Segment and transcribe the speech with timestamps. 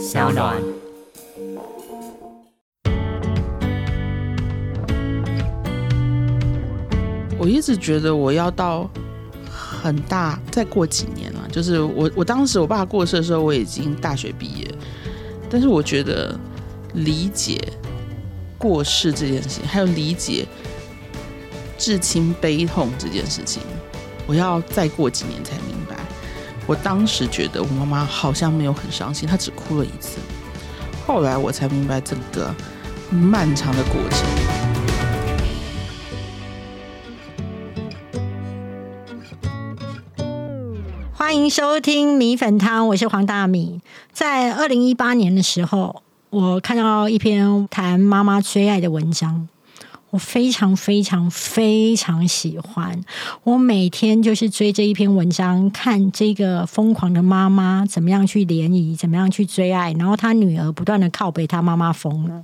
[0.00, 0.56] 小暖。
[7.38, 8.88] 我一直觉得我要到
[9.50, 11.46] 很大，再过几年了。
[11.52, 14.66] 就是我，我当时我爸过世的时候，我已经大学毕业。
[15.50, 16.34] 但是我觉得
[16.94, 17.60] 理解
[18.56, 20.46] 过世这件事情，还有理解
[21.76, 23.62] 至亲悲痛这件事情，
[24.26, 25.79] 我要再过几年才明。
[26.70, 30.20] 我当时觉得我妈妈好像没有很伤心，她只哭了一次。
[31.04, 32.54] 后来我才明白整个
[33.10, 34.24] 漫长的过程。
[41.12, 43.80] 欢迎收听米粉汤，我是黄大米。
[44.12, 49.48] 在二零一八年的时候，我看到一篇谈妈妈缺爱的文章，
[50.10, 53.00] 我非常非常非常喜欢。
[53.44, 62.42] 我每天就是追这一篇文章，看这个疯狂的妈妈怎么样去联谊，怎么样去追爱，然后她女儿不断的靠背，她妈妈疯了，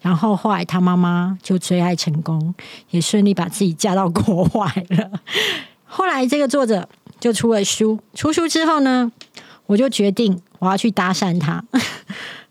[0.00, 2.54] 然后后来她妈妈就追爱成功，
[2.90, 5.10] 也顺利把自己嫁到国外了。
[5.84, 6.88] 后来这个作者。
[7.20, 9.10] 就出了书，出书之后呢，
[9.64, 11.64] 我就决定我要去搭讪他。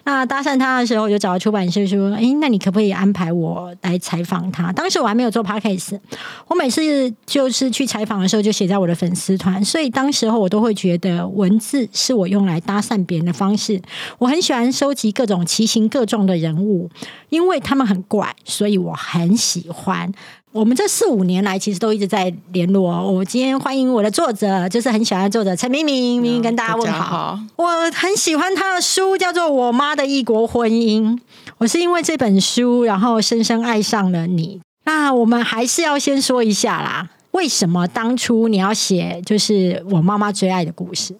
[0.05, 5.99] 那搭讪他的时候，我就找到出版社说：“哎，那你可不可以安排我来采访他？”当时我还没有做 podcast，
[6.47, 6.81] 我每次
[7.25, 13.81] 就是去采访的时候，就写在我的粉丝团，所以当时候我都会觉得文字是我用来搭讪别人的方式。
[14.17, 16.89] 我很喜欢收集各种奇形各状的人物，
[17.29, 20.11] 因为他们很怪，所以我很喜欢。
[20.53, 23.11] 我们这四五年来，其实都一直在联络。
[23.11, 27.39] 我今天欢迎我的作者，就是很喜欢的作者陈明明，明明跟大家问好。
[27.55, 31.15] 我很喜欢他的书，叫做《我妈的异国婚姻》。
[31.57, 34.61] 我是因为这本书，然后深深爱上了你。
[34.83, 41.15] 那我们还是要先说一下啦，为什么当初你要写就是我妈妈最爱的故事？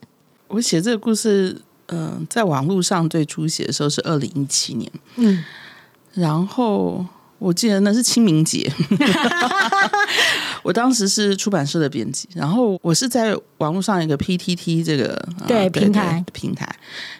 [0.49, 5.43] 我写这个故事，嗯，在网络上最初写的时候是二零一七年，嗯，
[6.13, 7.03] 然后。
[7.43, 8.71] 我记得那是清明节，
[10.63, 16.23] 我当时是出版社的编辑，然后我是在网络上一个 PTT 这个对平台。
[16.31, 16.73] 平台，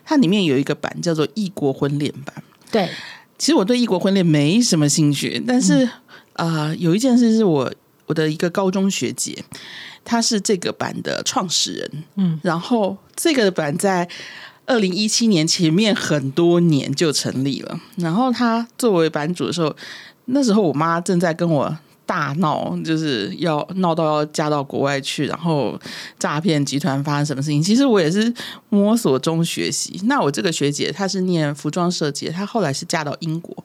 [0.05, 2.33] 它里面有一个版叫做异国婚恋版。
[2.71, 2.89] 对，
[3.37, 5.89] 其实我对异国婚恋没什么兴趣，但是
[6.33, 7.73] 啊，有一件事是我
[8.05, 9.43] 我的一个高中学姐，
[10.05, 14.07] 她是这个版的创始人，嗯，然后这个版在。
[14.65, 19.75] 二零一七年前面很多年就成立了，然后他作为版主的时候，
[20.25, 21.75] 那时候我妈正在跟我
[22.05, 25.79] 大闹，就是要闹到要嫁到国外去，然后
[26.19, 27.61] 诈骗集团发生什么事情。
[27.61, 28.33] 其实我也是
[28.69, 29.99] 摸索中学习。
[30.05, 33.55] 那我这个学姐她是念服装设计，她后来是嫁到英国，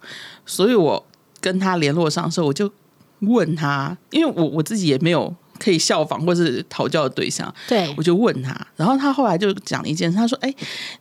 [0.47, 1.05] 所以我
[1.41, 2.71] 跟她联络上的时候，我就
[3.21, 5.35] 问她，因为我我自己也没有。
[5.59, 10.55] 可以效仿或是讨教的对象，对我就问他，然后他后来就讲了一件，他说：“哎，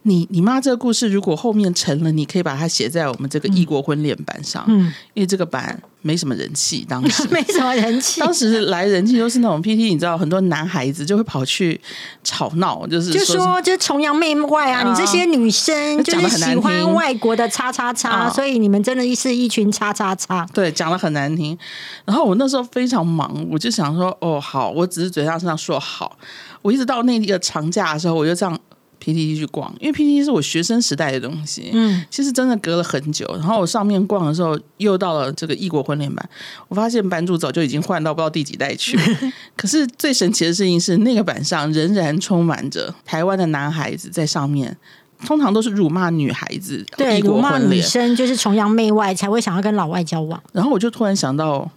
[0.03, 4.65] 你你妈这个故事如果后面成了，你可以把它写在我们这个异国婚恋版上，
[5.13, 8.21] 因为这个版。”没什么人气，当时 没什么人气。
[8.21, 11.79] 当时来人气都是那种 PT，你知道，很多男孩子就会跑去
[12.23, 14.87] 吵闹，就是就说就是崇洋媚外啊！
[14.87, 20.47] 你这些女生就是喜欢外国的叉叉叉，所以你们真的是一群叉叉叉。
[20.53, 21.57] 对，讲的很难听。
[22.05, 26.17] 然后我那时候非常忙，我就想说，哦，好，我只是嘴上上说好。
[26.61, 28.57] 我一直到那个长假的时候，我就这样。
[29.07, 33.25] PPT 去逛，因为 PTT 是我学生时代的东西，嗯，其实真的隔了很久。
[33.35, 36.29] 然后我上面逛的时候，又到了这个异国婚恋版，
[36.67, 38.99] 我发现版主早就已经换到不知道第几代去。
[39.55, 44.75] 可是最神奇的事情是，那个版上仍然充满着台湾的男孩子在上面，
[45.25, 50.43] 通常都是辱骂女孩子，对，辱骂女生就是崇洋媚外才会想要跟老外交往。
[50.51, 51.71] 然后我就突然想到，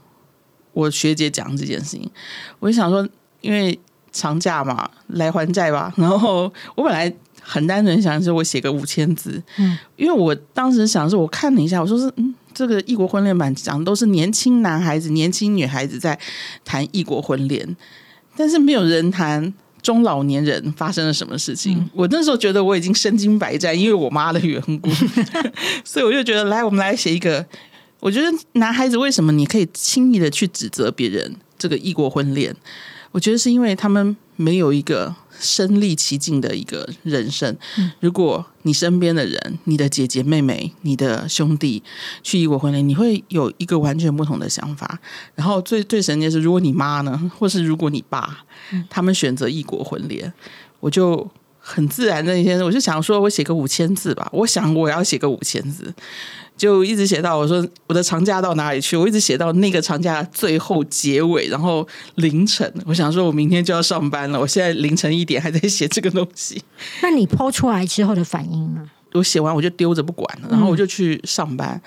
[0.73, 2.11] 我学姐讲这件事情，
[2.59, 3.09] 我就想说，
[3.41, 3.79] 因为。
[4.13, 5.93] 长假嘛，来还债吧。
[5.97, 7.13] 然后我本来
[7.43, 16.19] 很单纯想是我写个五千字，嗯，因为我当时想是，我看了一下，我说是，嗯，这个异国婚恋版讲的都是年轻男孩子、年轻女孩子在
[16.65, 17.77] 谈异国婚恋，
[18.37, 21.89] 但是没有人谈中老年人发生了什么事情。
[21.95, 24.91] 我那时候觉得我已经身经百战，因为我妈的缘故，
[25.85, 27.45] 所以我就觉得，来，我们来写一个。
[28.01, 32.57] 我觉得男孩子为什么你可以轻易的去指责别人这个异国婚恋？
[33.13, 37.57] 我觉得是因为他们没有一个身历其境的一个人生。
[38.01, 41.83] 如果你身边的人、你的姐姐妹妹、你的兄弟
[42.23, 44.99] 去异国婚恋，你会有一个完全不同的想法。
[45.35, 48.45] 然后最最神奇的是，如果你妈呢，或是如果你爸，
[48.89, 50.33] 他们选择异国婚恋，
[50.79, 51.29] 我就
[51.61, 54.29] 很自然的一天，我就想说，我写个五千字吧。
[54.33, 55.93] 我想我要写个五千字。
[56.57, 58.95] 就一直写到我说我的长假到哪里去？
[58.95, 61.87] 我一直写到那个长假最后结尾，然后
[62.17, 64.39] 凌晨，我想说我明天就要上班了。
[64.39, 66.63] 我现在凌晨一点还在写这个东西。
[67.01, 68.83] 那你抛出来之后的反应呢？
[69.13, 71.81] 我写完我就丢着不管了，然后我就去上班。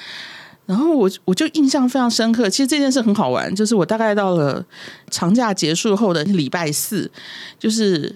[0.66, 4.66] 然后我我就印象非常深刻，其实这件事很好玩，就是我大概到了
[5.12, 7.12] 长假结束后的礼拜四，
[7.60, 8.16] 就是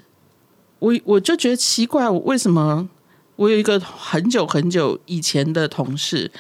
[0.80, 2.88] 我我就觉得奇怪，我为什么
[3.36, 6.32] 我有一个很久很久以前的同事，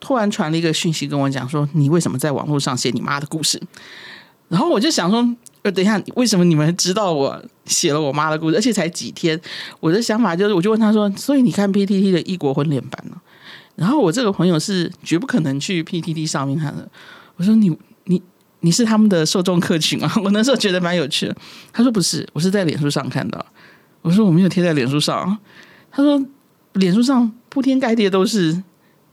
[0.00, 3.60] 突然传了一个讯息跟我讲说，你为什么在网络上写你妈的故事？
[4.48, 5.28] 然后我就想说，
[5.62, 9.40] 呃，等一下，为什么你们知道我写了我妈的故事，而且才几天？
[9.80, 13.20] 我的想法就是，我就问他说，所以你看 PTT 的异国婚恋版呢？
[13.74, 16.88] 然后我这个朋友是绝不可能去 PTT 上面看的。
[17.36, 18.22] 我说你你
[18.60, 20.10] 你是他们的受众客群啊？
[20.24, 21.36] 我那时候觉得蛮有趣的。
[21.72, 23.44] 他说不是，我是在脸书上看到。
[24.06, 25.36] 我说我没有贴在脸书上。
[25.90, 26.24] 他说
[26.74, 28.62] 脸书上铺天盖地都是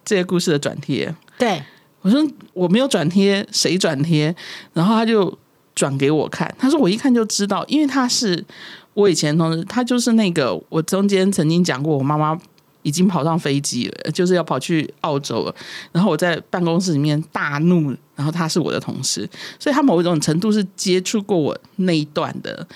[0.05, 1.13] 这些故事的转贴。
[1.39, 1.63] 对，
[2.01, 2.23] 我说
[2.53, 4.33] 我没有转贴，谁转贴？
[4.73, 5.35] 然后他就
[5.73, 6.53] 转给我看。
[6.59, 8.45] 他说我一看就知道，因为他是
[8.93, 12.39] 我以前同事，他就是那个我中间曾经讲过我妈妈。
[12.85, 15.55] 已经跑上飞机了，就是要跑去澳洲了。
[15.93, 19.25] 然后我在办公室里面大怒，然后他是我的同事，
[19.57, 22.67] 所以他某一种程度是接触过我那一段的。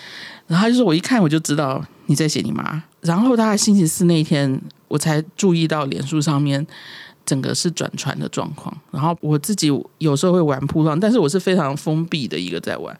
[0.47, 2.83] 然后他就说我一看我就知道你在写你妈。
[3.01, 6.65] 然后大概星期四那天我才注意到脸书上面
[7.25, 8.75] 整个是转传的状况。
[8.92, 12.98] 然后我自己有时候会玩扑浪，但是我是非常封闭的一个在玩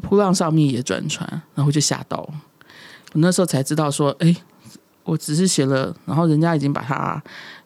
[0.00, 2.18] 扑浪，上面也转传，然后就吓到。
[3.12, 4.34] 我那时候才知道说，哎。
[5.06, 7.22] 我只是写了，然后人家已经把它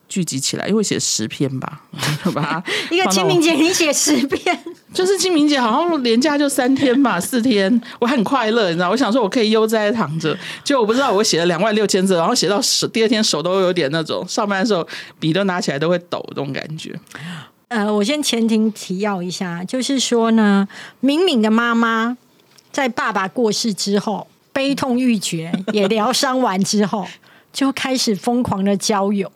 [0.09, 1.81] 聚集起来，因为写十篇吧，
[2.33, 4.59] 把它 一个清明节你写十篇，
[4.93, 14.85] 就是清明节好像连假就三天吧，四天，我很快乐，你知道，我想说我可以悠哉躺着，就我不知道我写了两万六千字，然后写到手第二天手都有点那种上班的时候
[15.19, 16.99] 笔都拿起来都会抖这种感觉。
[17.67, 20.67] 呃，我先前庭提要一下，就是说呢，
[20.99, 22.17] 敏敏的妈妈
[22.71, 27.07] 在爸爸过世之后悲痛欲绝，也疗伤完之后。
[27.51, 29.29] 就开始疯狂的交友，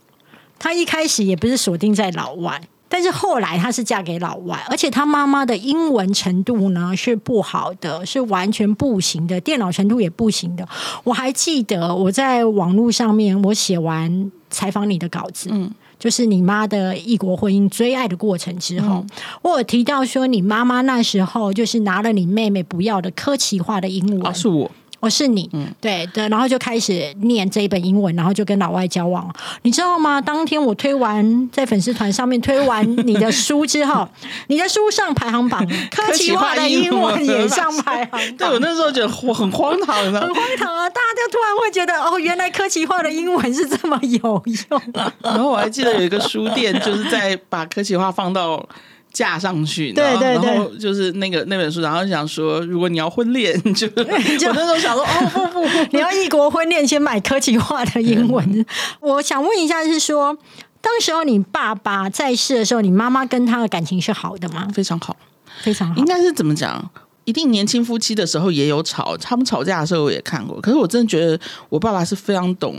[0.60, 10.68] 她一开始也不是锁定在老外，但是后来她是嫁给老外，而且她妈妈的英文程度呢是不好的，是完全不行的，电脑程度也不行的。
[11.04, 15.70] 我还记得我在网络上面，我写完采访你的稿子，嗯，
[16.00, 19.06] 就是你妈的异国婚姻追爱的过程之后，
[19.42, 24.72] 我有提到说你妈妈那时候就是拿了你妹妹不要的科奇化的英文，是我。
[25.04, 25.50] 我是你，
[25.82, 29.30] 对对，然后就开始念这一本英文，然后就跟老外交往。
[29.64, 30.22] 你知道吗？
[30.22, 34.08] 当天我推完在粉丝团上面推完你的书之后，
[34.48, 35.62] 你的书上排行榜，
[35.92, 38.22] 科奇化的英文也上排行榜。
[38.38, 40.90] 对我那时候觉得很荒唐，很荒唐啊！
[40.90, 44.82] 大家就突然会觉得，哦，原来科奇化的英文是这么有用。
[45.22, 48.66] 然后我还记得有一个书店，就是在把科奇化放到。
[49.14, 58.66] 架上去，对对对，然后就是那个那本书，然后想说，如果你要婚恋， 就我那时候想说，哦不不 不，你要异国婚恋，先买科技化的英文。
[59.00, 60.36] 我想问一下，是说，
[60.82, 64.68] 当时候你爸爸在世的时候，你妈妈跟他的感情是好的吗？
[64.74, 65.16] 非常好，
[65.62, 65.96] 非常好。
[65.96, 66.90] 应该是怎么讲？
[67.26, 70.60] 一定年轻夫妻的时候也有吵，他们吵架的时候我也看过。
[70.60, 71.40] 可是我真的觉得，
[71.70, 72.78] 我爸爸是非常懂。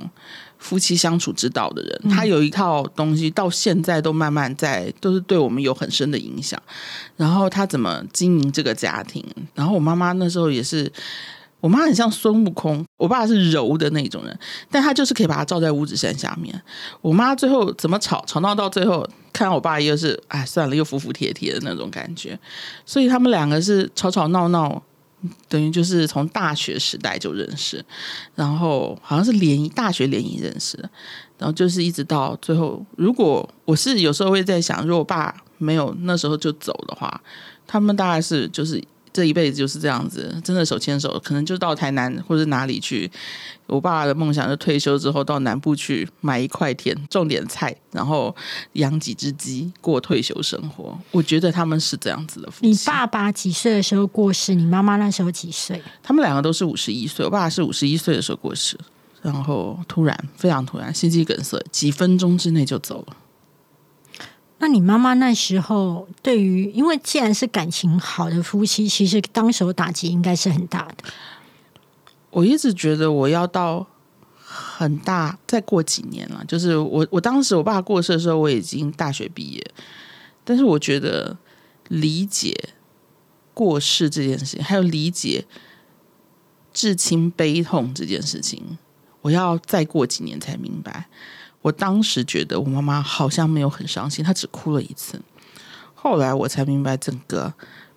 [0.59, 6.61] 夫妻相处之道的人，他有一套东西，到现在都慢慢在，都是对我们有很深的影响。
[7.17, 9.23] 然后他怎么经营这个家庭？
[9.55, 10.91] 然后我妈妈那时候也是，
[11.61, 14.39] 我妈很像孙悟空，我爸是柔的那种人，
[14.71, 16.59] 但他就是可以把他罩在五指山下面。
[17.03, 22.39] 我妈最后怎么吵，吵闹到最后，看我爸又是哎算了，又服服帖帖的那种感觉。
[22.87, 24.83] 所以他们两个是吵吵闹闹。
[25.49, 27.85] 等于就是从大学时代就认识，
[28.35, 30.79] 然后好像是联谊大学联谊认识，
[31.39, 32.85] 然后就是一直到最后。
[32.97, 37.21] 如果我是有时候会在想，如果我爸没有那时候就走的话，
[37.67, 38.83] 他们大概是就是。
[39.15, 43.09] 这一辈子就是这样子，真的手牵手，可能就到台南或者哪里去。
[43.67, 48.35] 我爸爸的梦想是退休之后到南部去买一块田，种点菜，然后
[48.73, 50.99] 养几只鸡，过退休生活。
[51.13, 52.49] 我觉得他们是这样子的。
[52.61, 54.53] 你爸爸几岁的时候过世？
[54.53, 55.81] 你妈妈那时候几岁？
[56.03, 57.25] 他们两个都是五十一岁。
[57.25, 58.77] 我爸爸是五十一岁的时候过世，
[59.23, 63.17] 然后突然非常突然，心肌梗塞，几分钟之内就走了。
[64.59, 71.05] 那你妈妈那时候对于，因为既然是感情好的夫妻，其实当时打击应该是很大的。
[72.31, 73.87] 我一直觉得我要到
[74.37, 76.45] 很大，再过几年了。
[76.47, 79.65] 就是我，我当时我爸过世的时候，我已经大学毕业。
[80.45, 81.37] 但是我觉得
[81.89, 82.55] 理解
[83.53, 85.45] 过世这件事情，还有理解
[86.73, 88.79] 至亲悲痛这件事情，
[89.21, 91.09] 我要再过几年才明白。
[91.65, 95.19] 我当时觉得我妈妈好像没有很伤心，她只哭了一次。
[95.95, 97.51] 后来我才明白，整个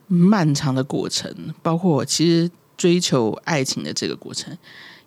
[0.07, 1.29] 漫长的过程，
[1.61, 4.57] 包括我其实追求爱情的这个过程，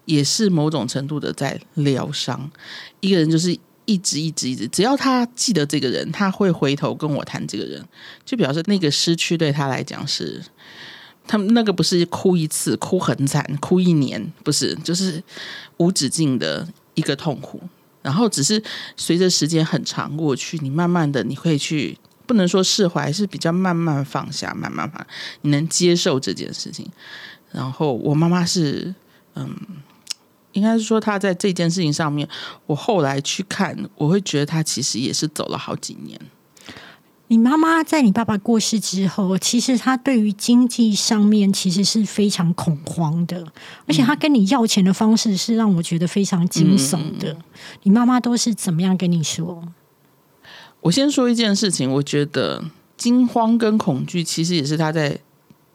[0.05, 2.51] 也是某种程度的在疗伤。
[3.01, 7.83] 一个人就是一直一直一直，只要他记得这个人，他会回头跟我谈这个人，
[8.27, 10.43] 就表示那个失去对他来讲是，
[11.27, 15.25] 他们那个不是哭一次，哭很惨，哭一年，不是，就是
[15.79, 17.59] 无止境的一个痛苦。
[18.03, 18.63] 然后只是
[18.97, 25.07] 随着时间很长过去，你慢慢的你会去，不能说释怀，是比较慢慢放下，慢慢放，
[25.43, 26.91] 你能接受这件事情。
[27.51, 28.95] 然后我妈妈是，
[29.35, 29.57] 嗯。
[30.53, 32.29] 应该是说，她在这件事情上面，
[32.67, 36.21] 我后来去看，我会觉得她其实也是走了好几年。
[37.31, 43.47] 你妈妈在你爸爸过世之后，其实她对于经济上面其实是非常恐慌的，
[43.87, 47.37] 而且她跟你要钱的方式是让我觉得非常惊悚的。
[47.85, 49.63] 你妈妈都是怎么样跟你说？
[50.81, 52.65] 我先说一件事情，我觉得
[52.97, 55.21] 惊慌跟恐惧其实也是他在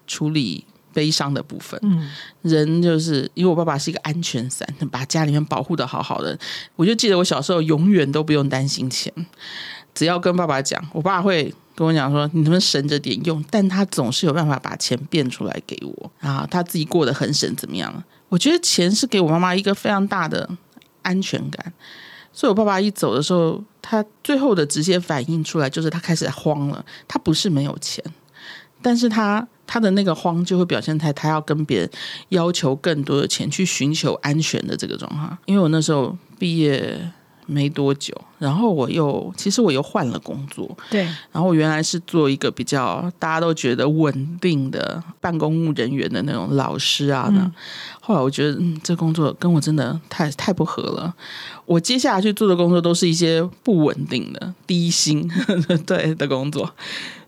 [0.06, 0.66] 处理。
[0.92, 2.08] 悲伤的部分，嗯，
[2.40, 6.38] 人就是因为我爸爸是一个安全伞，把家里面保护的好好的。
[6.74, 9.12] 我就记得我小时候永远都不用担心钱，
[9.96, 18.04] 只要跟爸爸讲，我爸会跟我讲说：“你能不能省着点用？”但他总是有办法把钱变出来给我啊，他自己过得很省，怎么样？
[18.28, 20.48] 我觉得钱是给我妈妈一个非常大的
[21.02, 21.72] 安全感。
[22.32, 26.84] 所以我爸爸一走的时候，他最后的直接反应出来就是他开始慌了。
[27.08, 28.04] 他不是没有钱，
[28.80, 29.48] 但是他。
[29.68, 31.90] 他的那个慌就会表现在他要跟别人
[32.28, 35.36] 要求更多的钱去寻求安全的这个状况。
[35.44, 36.96] 因为我那时候毕业
[37.46, 41.02] 没多久，然后我又其实我又换了工作，对。
[41.32, 47.30] 然后我原来是做一个比较大家都觉得稳定的办公务人员的那种老师啊。
[47.32, 47.50] 那
[48.00, 51.14] 后来我觉得，嗯，这工作跟我真的太太不合了。
[51.64, 55.28] 我接下来去做的工作都是一些不稳定的低薪
[55.86, 56.70] 对的工作。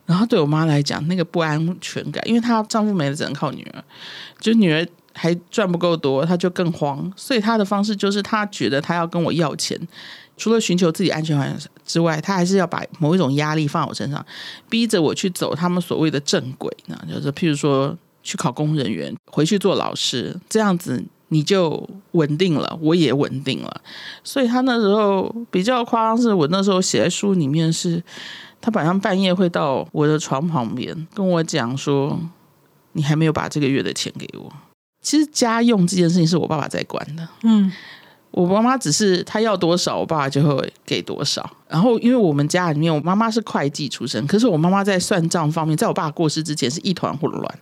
[0.07, 3.85] 然后对我妈来讲，那个不安全感，因为她丈夫没了，只能靠女儿，
[4.41, 4.87] 就女儿
[5.19, 7.13] 还赚不够多，他就更慌。
[7.17, 9.77] 所以他的方式就是，他觉得他要跟我要钱，
[10.37, 14.25] 除了寻求自己安全感之外，他还是要把某一种压力放我身上，
[14.71, 16.75] 逼着我去走他们所谓的正轨。
[16.87, 23.81] 那就是譬如说去考公务人员，回去做老师，这样子你就稳定了，我也稳定了。
[24.23, 28.03] 所以他那时候比较夸张，是我那时候写在书里面是。
[28.61, 32.19] 他晚上半夜会到我的床旁边跟我讲说
[32.95, 34.53] ：“你还没有把这个月的钱给我。”
[35.01, 37.27] 其实家用这件事情是我爸爸在管的。
[37.43, 37.73] 嗯，
[38.31, 41.49] 我妈妈只是他要多少，我爸爸就会给多少。
[41.69, 47.59] 然后因为我们家里面，我妈妈是会计出身，可是我妈妈在算账方面，在我爸过世之前是一团混乱。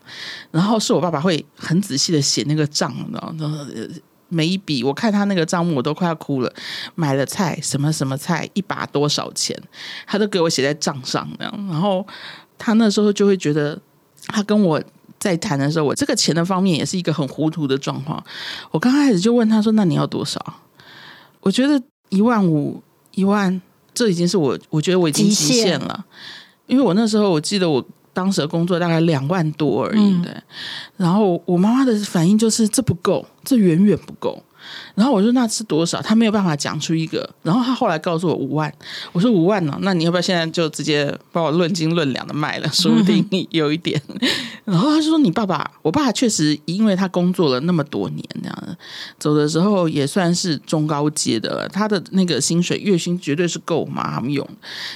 [0.51, 3.65] 然后是我爸爸会很仔细的写那个账，然后
[4.29, 6.53] 每一笔，我看他那个账目，我都快要哭了。
[6.97, 9.57] 买了菜，什么什么菜，一把多少钱，
[10.07, 11.29] 他都给我写在账上。
[11.39, 12.05] 那样，然后
[12.59, 13.79] 他那时候就会觉得，
[14.27, 14.83] 他跟我
[15.27, 18.23] 在谈的时候，我这个钱的方面也是一个很糊涂的状况。
[18.71, 20.41] 我刚开始就问他说：“那你要多少？”
[21.43, 22.81] 我觉得一万五、
[23.15, 23.61] 一万，
[23.93, 26.05] 这已经是我我觉得我已经极限了。
[26.67, 27.85] 因为我那时候我记得我。
[28.17, 30.35] 当时的工作大概两万多而已，对。
[30.97, 34.43] 然后我妈妈的反应就是这不够，这远远不够。
[34.95, 36.01] 然后我说那是多少？
[36.01, 37.29] 他没有办法讲出一个。
[37.43, 38.73] 然后他后来告诉我五万。
[39.13, 39.79] 我说五万呢？
[39.83, 42.69] 那你要不要现在就直接把我论斤论两的卖了？
[42.71, 44.01] 说不定有一点。
[44.65, 48.77] 然后他说你爸爸，我爸确实因为他工作了那么多年，这样的
[49.19, 51.69] 走的时候也算是中高阶的了。
[51.69, 54.47] 他的那个薪水月薪绝对是够妈妈用。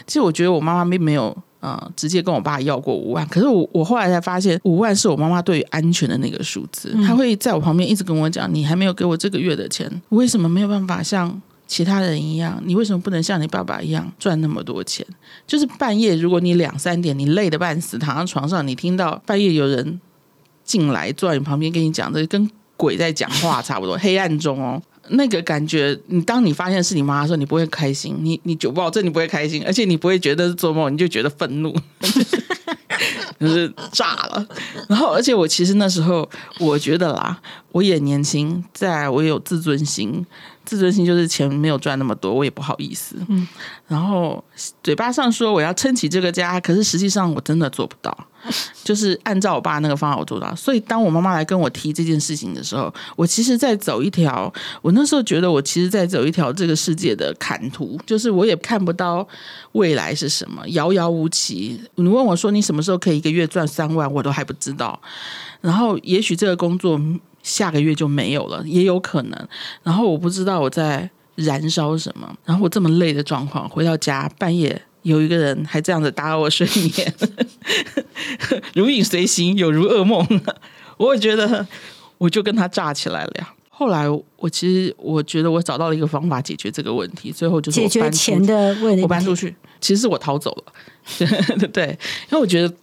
[0.06, 1.36] 其实我觉得我妈妈并没有。
[1.60, 6.90] 呃，直接跟我爸要过五万，可是我我后来才发现，五万是我妈妈对于安全的那个数字。
[7.06, 12.58] 她会在我旁边一直跟我讲：“你还没有给我这个月的钱，为什么没有办法像其他人一样？
[12.64, 15.06] 你为什么不能像你爸爸一样赚那么多钱？
[15.46, 20.00] 就是半夜，如果你两三点，你累得半死，躺在床上，你听到半夜有人
[20.64, 31.74] 进来坐在你旁边跟你讲，这跟鬼在讲话差不多，黑暗中哦。”那个感觉，你当你发现是你妈的时候，你不会开心，你你就保证你不会开心，而且你不会觉得是做梦，你就觉得愤怒，
[33.40, 34.46] 就是炸了。
[34.88, 37.40] 然后，而且我其实那时候我觉得啦，
[37.72, 40.24] 我也年轻，在我有自尊心。
[40.64, 43.16] 自尊心就是钱没有赚那么多，我也不好意思。
[43.28, 43.46] 嗯，
[43.88, 44.42] 然后
[44.82, 48.16] 嘴巴上说我要撑起这个家，可是实际上我真的做不到。
[48.82, 50.54] 就是按照我爸那个方法我做到。
[50.54, 54.50] 所以当我妈妈来跟我提这件事情的时候，我其实在走一条，
[54.80, 59.26] 我那时候觉得我其实在走一条这个世界的坎途，就是我也看不到
[59.72, 61.78] 未来是什么，遥遥无期。
[61.96, 64.98] 你问我说你什么时候可以一个月赚三万，我都还不知道。
[65.60, 66.98] 然后也许这个工作。
[67.42, 69.48] 下个月就没有了，也有可能。
[69.82, 72.32] 然后我不知道我在燃烧什么。
[72.44, 77.14] 然后我这么累的状况，回到家半夜有一个人还这样子打扰我睡眠，
[78.74, 80.26] 如影随形，有如噩梦。
[80.98, 81.66] 我也觉得，
[82.18, 83.54] 我就跟他炸起来了呀。
[83.70, 84.04] 后来
[84.36, 91.98] 我其实我觉得我找到了一个方法解决这个问题，最后就是解决钱的问题，我搬出去，其实是我逃走了， 对，
[92.30, 92.74] 因为我觉得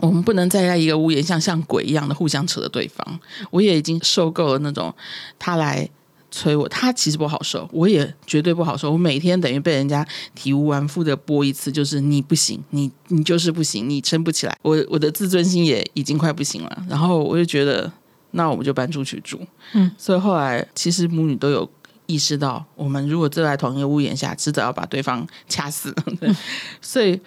[0.00, 4.94] 我们不能再在一个屋檐像像鬼一样的互相扯着对方，我也已经受够了那种
[5.38, 5.88] 他来。
[6.30, 8.92] 催我，他其实不好受，我也绝对不好受。
[8.92, 14.54] 我每天等于被人家体无完肤的播一次，就是你不行，你你就是不行，你撑不起来。
[14.60, 16.84] 我我的自尊心也已经快不行了。
[16.86, 17.90] 然后我就觉得，
[18.32, 19.40] 那我们就搬出去住。
[19.72, 21.66] 嗯，所以后来其实母女都有
[22.04, 25.94] 意识到，我们如果住在同一个屋檐下，迟早要把对方掐死。
[26.82, 27.18] 所以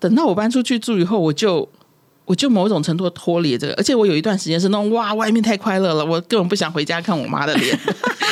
[0.00, 1.68] 等到我搬出去住以后，我就。
[2.26, 7.78] 我就某种程度脱离这个，而且我有一段时间是那种哇，外面太快乐了，我根本不想回家看我妈的脸，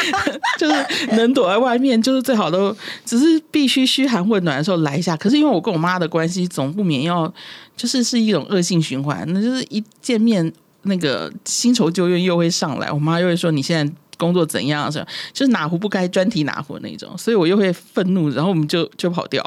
[0.59, 5.17] 就是能躲在外面，就是最好都只是必须嘘寒问暖的时候来一下。
[5.17, 7.33] 可是因为我跟我妈的关系总不免要，
[7.77, 10.51] 就是是一种恶性循环，那就是一见面
[10.83, 19.45] 那个新仇旧怨又会上来，我妈又会说你现在工作怎样，是就是哪壶不开专提哪壶那种，所以我又会愤怒，然后我们就就跑掉。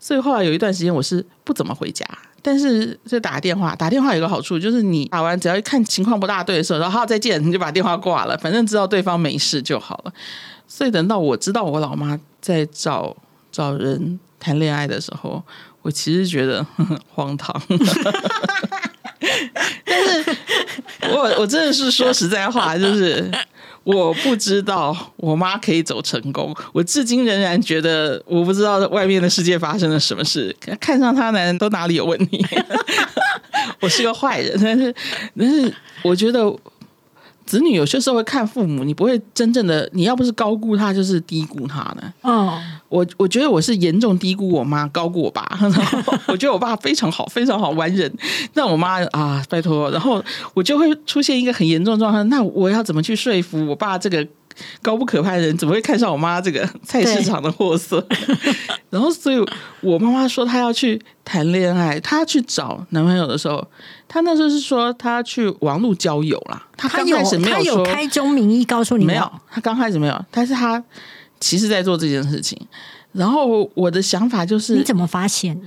[0.00, 2.04] 所以后来有一段时间我是不怎么回家。
[2.42, 10.12] 但是就打电话，打电话有个好处，就是你打完只要一看情况不大对的时候，然后再见，你就把电话挂了，反正知道对方没事就好了。
[10.68, 13.16] 所以等到我知道我老妈在找
[13.50, 15.42] 找人谈恋爱的时候，
[15.82, 16.64] 我其实觉得
[17.12, 17.60] 荒唐。
[19.84, 20.36] 但是
[21.10, 23.28] 我我真的是说实在话，就是。
[23.86, 30.54] 我不知道我妈可以走成功，我至今仍然觉得我不知道外面的世界发生了什么事。
[30.80, 32.44] 看上他男人都哪里有问题？
[33.80, 34.94] 我是个坏人，但是
[35.38, 36.52] 但是我觉得。
[37.46, 42.12] 子女有些时候会看父母，你不会真正的，你要不是高估他，就是低估他呢。
[42.22, 45.46] 哦，我我觉得我是严重低估我妈，高估我爸。
[46.28, 48.12] 我觉得我爸非常好，非常好，完人。
[48.54, 50.22] 那我妈啊，拜托，然后
[50.54, 52.28] 我就会出现一个很严重的状况。
[52.28, 54.26] 那我要怎么去说服我爸这个？
[54.82, 58.06] 高不可攀的人怎么会看上我妈这个 菜市场的货色？
[58.90, 59.36] 然后，所以
[59.80, 63.66] 我妈妈说她要去谈恋爱，她去找男朋友的时候，
[64.08, 66.66] 她那时候是说她去网络交友啦。
[66.76, 70.82] 她刚开始没有说开宗明义告诉你没有，她刚开始没有，但是她
[71.40, 72.58] 其实在做这件事情。
[73.12, 75.60] 然后我的想法就是，你怎么发现？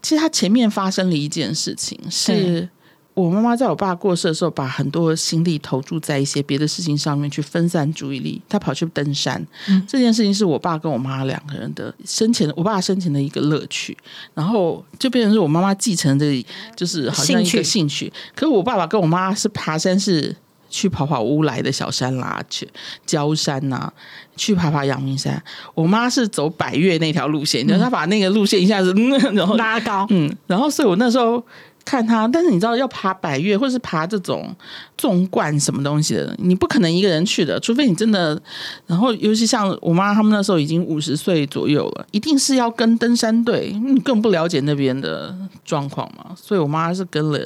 [0.00, 2.68] 其实她前面发生了一件事情是。
[3.14, 8.40] 我妈妈在我爸过世的时候，把很多心力投注在一些别的事情上面，去分散注意力。
[8.48, 9.46] 她跑去登山，
[9.86, 13.94] 这件事情是我爸跟我妈两个人的生前，我爸生前的一个乐趣。
[14.32, 16.42] 然后就变成是我妈妈继承这，
[16.74, 18.10] 就是好像一个兴趣。
[18.34, 20.34] 可是我爸爸跟我妈是爬山，是
[20.70, 22.66] 去跑跑乌来的小山啦，去
[23.04, 23.92] 焦山呐，
[24.36, 25.42] 去爬爬阳明山。
[25.74, 28.94] 我妈是走百越那条路线，就是她把那个路线一下子
[29.34, 31.44] 然后拉高，嗯，然后所以我那时候。
[31.84, 34.54] 看他，但是你知道要爬百越或者是爬这种
[34.96, 38.40] 纵贯什么东西的，你不可能一个人去的，除非你真的。
[38.86, 46.34] 然后尤其像我妈他们那时候已经五十岁左右了，一定是要跟登山队，你更不了解那边的状况嘛。
[46.36, 47.38] 所以我妈是跟了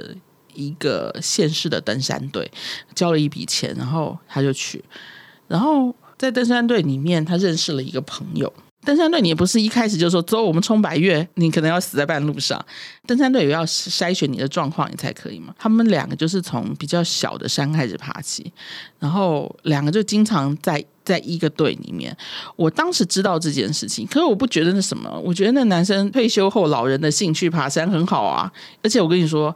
[0.55, 2.51] 一个县市的登山队，
[2.95, 4.85] 交了一笔钱，然后他就去。
[5.49, 8.53] 然后在登山队里面，他认识了一个朋友。
[8.87, 12.65] 登山队，你也不是一开始就说走，我们冲百越，你可能要死在半路上。
[13.05, 15.53] 登山队也要筛选你的状况，你才可以嘛。
[15.59, 18.53] 他们两个就是从比较小的山开始爬起，
[19.01, 22.17] 然后两个就经常在在一个队里面。
[22.55, 28.49] 我当时知道这件事情，可是我不觉得那什么，我觉得那男生退休后老人的兴趣爬山很好啊。
[28.85, 29.53] 而且我跟你说，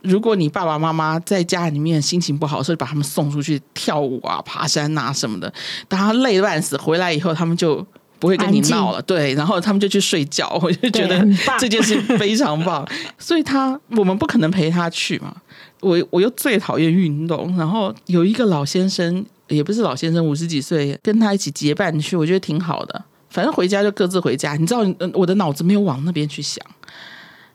[0.00, 5.52] 如果你爸爸妈妈在家里面心情不好，所以把他们送出去跳舞啊、爬山啊什么的，
[5.88, 7.86] 当他累半死回来以后，他们就。
[8.20, 11.26] 不会跟你闹了，对，然后他们就去睡觉， 我就觉得
[11.58, 12.86] 这件事非常棒。
[13.18, 15.34] 所以他我们不可能陪他去嘛。
[15.80, 23.02] 我我又最讨厌运动，然后有一个老先生，也不是老先生，五十几岁，跟他一起结伴去，我觉得挺好的。
[23.30, 26.62] 反正回家就各自回家，你知道，我的脑子没有往那边去想。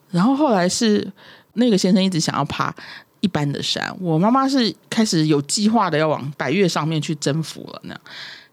[0.10, 1.08] 然后后来是
[1.54, 2.74] 那个先生一直想要爬
[3.20, 8.02] 一般的山，我妈妈是开始有计划的要往百越上面去征服了那样。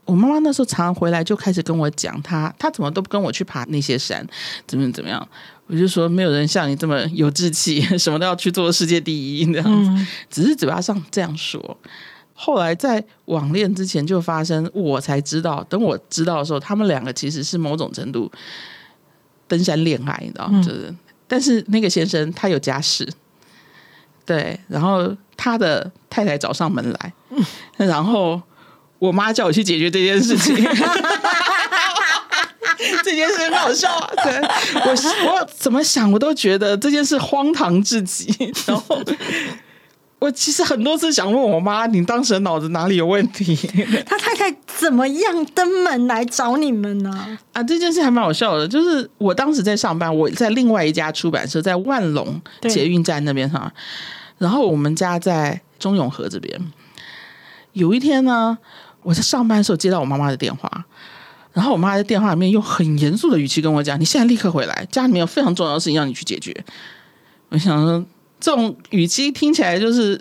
[0.04, 4.26] 我妈妈那时候常常回来就开始跟我讲，她她怎么都不跟我去爬那些山，
[4.66, 5.26] 怎么怎么样？
[5.68, 10.06] 我就说没有人像你这么有志气， 什么都要去做世界第一这样子。
[10.28, 11.78] 只是嘴巴上这样说，
[12.34, 15.64] 后来在网恋之前就发生，我才知道。
[15.70, 18.30] 等我知道的时候，他们两个其实是某种程度
[19.46, 20.94] 登山恋爱，你知道就是，
[21.28, 23.08] 但是那个先生他有家室，
[24.26, 27.12] 对，然后他的太太找上门来，
[27.76, 28.42] 然后。
[29.02, 30.54] 我妈叫我去解决这件事情，
[33.02, 34.08] 这件事很好笑啊！
[34.22, 34.32] 对
[34.86, 38.32] 我，我怎么想我都觉得这件事荒唐至极。
[38.64, 39.02] 然后，
[40.20, 43.56] 我其实很多次想问我妈，你当时的脑子哪里有问题？
[44.06, 47.36] 他太太怎么样登门来找你们呢？
[47.54, 53.72] 啊，这件事还蛮好笑的，就是我当时在上班，我在另外一家出版社，在万隆捷运站那边哈，
[54.38, 56.72] 然后我们家在中永和这边。
[57.72, 58.58] 有一天呢，
[59.02, 60.84] 我在上班的时候接到我妈妈的电话，
[61.52, 66.54] 然后我妈在电话里面用很严肃的语气跟我讲：“你现在立刻回来，家里面有非常重要的事情要你去解决。”
[67.50, 68.04] 我想说，
[68.40, 70.20] 这种语气听起来就是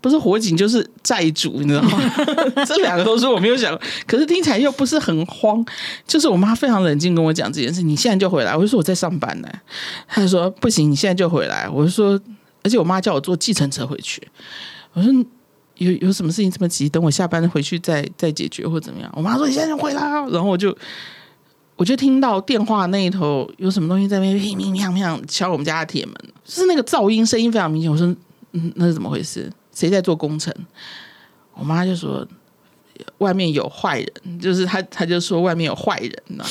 [0.00, 1.98] 不是火警就是债主，你知道吗？
[2.66, 5.64] 这两个都是我没有想过，可是听起来又不是很慌。
[6.06, 8.56] 就是我妈非常冷静跟我讲这件事，你现在就回来。
[8.56, 9.48] 我就说我在上班呢，
[10.08, 11.68] 她就说不行，你现在就回来。
[11.68, 12.20] 我就说，
[12.62, 14.26] 而且我妈叫我坐计程车回去。
[14.92, 15.12] 我说
[15.76, 16.88] 有有什么事情这么急？
[16.88, 19.10] 等我下班回去再再解决或怎么样？
[19.14, 20.76] 我妈说你现在就回来啊，然后我就。
[21.76, 27.90] 我就听到电话那一头有什么东西在那边乒乒乓乓敲我们家的铁门，就是那个噪音声音非常明显。
[27.90, 28.06] 我说，
[28.52, 29.52] 嗯，那是怎么回事？
[29.74, 30.54] 谁在做工程？
[31.52, 32.24] 我妈就说
[33.18, 36.44] 外面有坏人，就是她，她就说外面有坏人呢。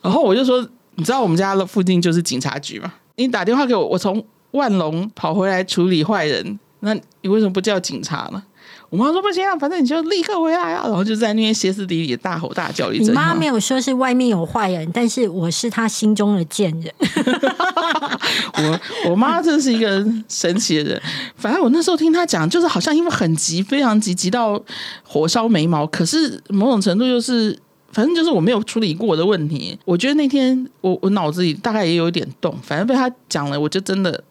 [0.00, 2.94] 然后我就说，你知道我们家的附近就是警察局吗？
[3.16, 8.42] 你打电话给我，我从万隆跑回来处理坏人，那你为什么不叫警察呢？
[8.88, 10.84] 我妈说不行啊，反正你就立刻回来啊。
[10.84, 13.08] 然后就在那边歇斯底里地大吼大叫一阵。
[13.08, 16.92] 你妈没有说是外面有坏人，但是我是她心中的贱人。
[18.54, 21.02] 我我妈真是一个神奇的人。
[21.34, 24.62] 反正我那时候听她讲，就是好像因为很急，非常急，急到
[25.02, 25.84] 火烧眉毛。
[25.88, 27.58] 可是某种程度就是，
[27.90, 29.76] 反正就是我没有处理过的问题。
[29.84, 34.22] 我觉得那天我我脑子里大概也有一点动，反正被她讲了，我就真的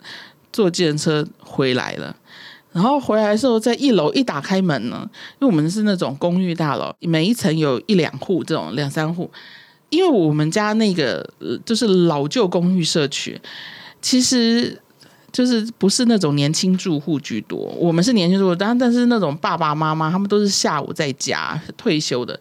[0.54, 2.16] 坐计程车回来了。
[2.76, 5.10] 然后回来的时候，在一楼一打开门呢，
[5.40, 9.32] 因为我们是那种公寓大楼，每一层有一两户这种两三户。
[9.90, 11.26] 因为我们家那个
[11.64, 13.40] 就是老旧公寓社区，
[14.02, 14.78] 其实
[15.32, 22.38] 就是不是那种年轻住户居多，我们是年轻住户，但但是那种爸爸妈妈他们都是下午在家退休的。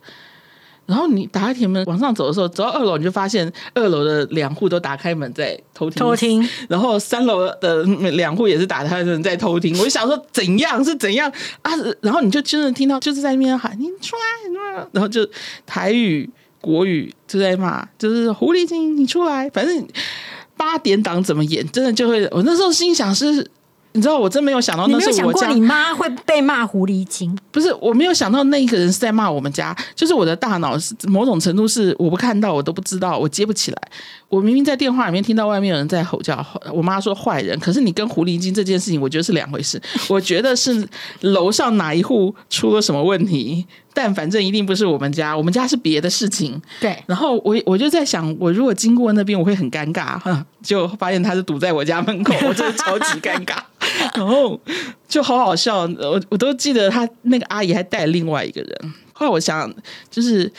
[0.87, 9.77] 然后你打开铁门往上走的时候，走到二楼，你就发现二楼的两户都打开门在偷听偷听， 然后三楼的两户也是打开门在偷听。
[9.79, 11.31] 我就想说怎样是怎样
[11.63, 11.73] 啊？
[12.01, 15.27] 然后你就真的听到就是在那边喊你出来，你出来然后就
[15.65, 16.29] 台语、
[16.61, 19.49] 国语就在骂，就是狐狸精你出来。
[19.51, 19.87] 反正
[20.57, 22.27] 八点档怎么演，真的就会。
[22.31, 23.51] 我那时候心想是。
[23.95, 27.37] 你知道，我真没有想到那是我家没有想过你妈会被骂狐狸精？
[27.53, 33.79] 不是，我没有想到那一个人是在骂我们家，就是我的大脑是某种程度是我不看到我都不知道，我接不起来。
[34.35, 39.81] 我明明在电话里面听到外面有人在吼叫，我妈说坏人，可是你跟狐狸精这件事情，我觉得是两回事。
[40.09, 40.87] 我觉得是
[41.21, 46.61] 楼上哪一户出了什么问题，但反正一定不是我们家，我们家是别的事情。
[46.81, 53.57] 对，然后我我就在想，我如果经过那边，我会很尴尬，哈，就发现他是堵在我家门口，我真的超级尴尬。
[54.17, 54.59] 然后
[55.07, 58.93] 就好好笑，我我都记得他那个阿姨还带另外一个人。
[59.13, 59.73] 后来我想，
[60.11, 60.51] 就是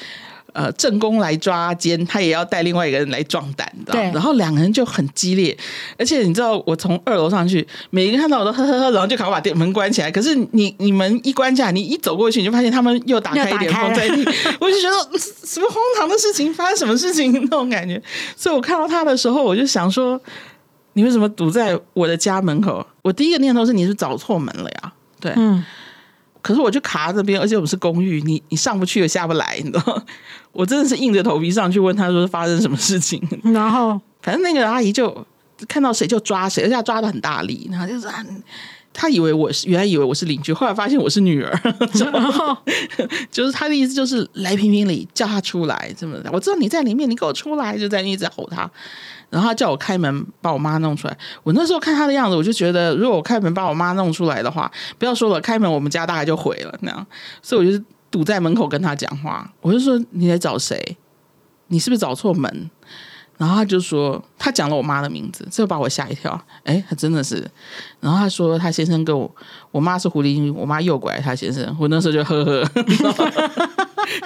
[0.55, 5.55] 呃正宫来抓奸，他也要带另外一个人来壮胆，你知道吗对然后两个人就很激烈，
[5.99, 10.09] 而且你知道，我从二楼上去，每个人看到我都呵呵呵，然后就赶快把店门关起来。
[10.09, 14.25] 可是你你们一关起来，你一走过去，你就发现他们又打开一点风在地，
[14.59, 18.01] 我就觉得嗯什么荒唐的事情，发生什么事情那种感觉。
[18.35, 20.19] 所以我看到他的时候，我就想说。
[20.97, 22.87] 你为什么堵在我的家门口？
[23.01, 24.93] 我第一个念头是你是找错门了呀？
[25.19, 25.61] 对，嗯，
[26.45, 30.05] 可是我就卡在这边，而且我们是公寓，你你上不去也下不来，你知道？
[30.53, 33.19] 我真的是硬着头皮上去问他说发生什么事情。
[33.45, 35.25] 然后反正那个阿姨就
[35.67, 38.23] 看到谁就抓谁，而且她抓的很大力，然后就是啊
[38.93, 41.59] 她以为我是原来以为我是邻居，后来发现我是女儿，
[42.13, 42.55] 然后
[43.31, 46.29] 就是她的意思就是来评评理，叫她出来，这么的。
[46.31, 48.69] 我知道你在里面，你给我出来，就在那一直吼她。
[49.35, 51.17] 然后他叫我开门把我妈弄出来。
[51.43, 57.05] 我那时候看他的样子，我就觉得如果我开门把我妈弄出来的话，不要说了，开门我们家大概就毁了那样。
[57.41, 60.95] 所以我就堵在门口跟他讲话，我就说你在找谁？
[61.67, 62.71] 你是不是找错门？
[63.37, 66.41] 然后他就说，他讲了我妈的名字，这把我吓一跳。
[66.63, 67.45] 哎，他真的是。
[67.99, 69.29] 然后他说，他先生跟我，
[69.71, 71.75] 我妈是狐狸精，我妈诱拐他先生。
[71.77, 72.63] 我那时候就呵呵，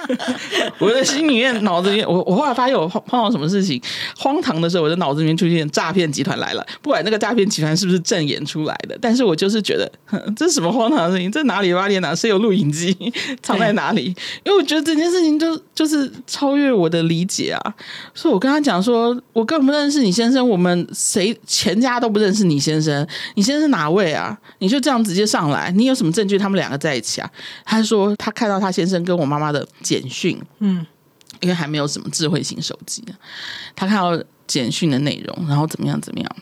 [0.78, 3.80] 我的心里面、脑子里面，我我后来发现我碰碰到什么事情
[4.16, 6.66] 荒唐的时候，我的脑子里面出现诈骗集团来了。
[6.82, 11.30] 不管那个诈骗集团是不是正演出来的，但是我就是觉得哼这是什么荒唐的事情？
[11.30, 12.14] 这哪里挖点哪？
[12.14, 12.94] 是有录影机
[13.42, 14.14] 藏在哪里？
[14.44, 17.74] 因为我觉得这件事情就就是超越我的理解啊。
[18.14, 24.36] 所以我跟他讲说，我根本不认识你先生，我们谁全家都不认识你先生，你先生是哪位啊？
[24.58, 27.30] 你就这样直接上来，你有什么证据他们两个在一起啊？
[27.64, 30.86] 他说他看到他先生跟我妈妈的简讯，嗯，
[31.40, 33.04] 因为还没有什么智慧型手机，
[33.74, 36.36] 他看到简讯的内容，然后怎么样怎么样，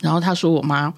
[0.00, 0.92] 然后他说我妈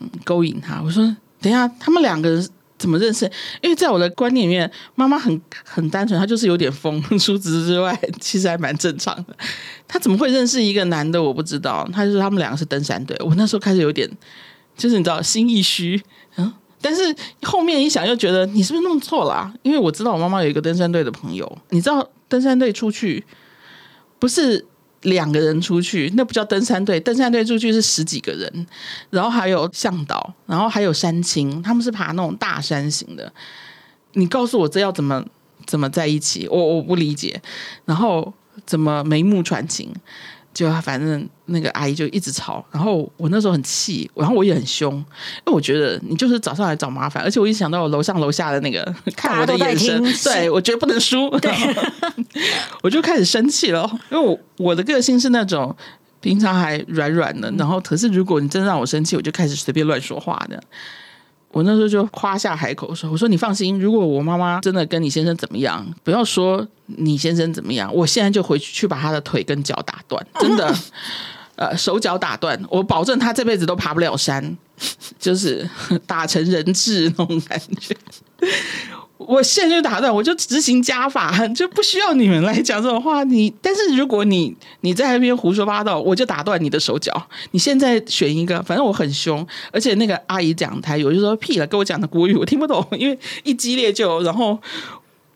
[0.00, 0.08] 嗯。
[0.24, 0.80] 勾引他。
[0.82, 1.04] 我说
[1.40, 3.24] 等一下，他们两个人怎么认识？
[3.62, 7.02] 因为在我的观念里面，妈妈很很单纯，她就是有点疯。
[7.18, 9.36] 除此之外，其实还蛮正常的。
[9.88, 11.20] 她怎么会认识一个男的？
[11.20, 11.88] 我不知道。
[11.92, 13.16] 他就说他们两个是登山队。
[13.24, 14.08] 我那时候开始有点，
[14.76, 16.00] 就是你知道心一虚，
[16.36, 16.52] 嗯。
[16.80, 17.02] 但是
[17.42, 19.52] 后面一想，又觉得你是不是弄错了？
[19.62, 23.24] 因为我知道我妈妈有一个登山队的朋友，你知道登山队出去
[24.18, 24.64] 不是
[25.02, 28.66] 两个人出去，那不叫登山队，登山队出去是十几个人，
[29.10, 33.32] 然后还有向导，然后还有山青，他们是爬那种大山型的。
[34.14, 35.24] 你告诉我这要怎么
[35.66, 36.48] 怎么在一起？
[36.48, 37.40] 我我不理解。
[37.84, 38.32] 然后
[38.66, 39.94] 怎么眉目传情？
[40.58, 51.30] 就反正那个阿姨就一直吵，然后我那时候很气，然后我也很凶，因为我觉得你就是早上来找麻烦，而且我一想到我楼上楼下的那个看我的眼神，对我觉得不能输，
[52.82, 53.88] 我就开始生气了。
[54.10, 55.72] 因为我我的个性是那种
[56.20, 60.60] 平常还软软的，然后可是如果你真让我生气，我就开始随便乱说话的。
[61.58, 70.72] 我那时候就夸下海口说：“我说你放心，如果我妈妈真的跟你先生怎么样，不要说你先生怎么样，我现在就回去去把他的腿跟脚打断，真的，
[71.56, 74.56] 呃，手脚打断，我保证他这辈子都爬不了山，
[75.18, 75.68] 就是
[76.06, 77.96] 打成人质那种感觉。”
[79.18, 83.24] 我现在就打断，我就执行加法，就不需要你们来讲这种话。
[83.24, 87.12] 你，但是如果你你在那边胡说八道，我就打断你的手脚。
[87.50, 94.56] 你现在选一个，反正我很凶，而且那个阿姨讲台语，我就说屁了，跟我讲的国语我听不懂，因为一激烈就，然后